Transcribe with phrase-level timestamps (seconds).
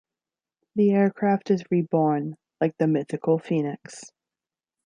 [0.73, 4.05] The aircraft is reborn, like the mythical Phoenix.